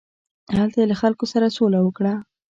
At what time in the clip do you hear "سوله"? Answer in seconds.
1.57-1.79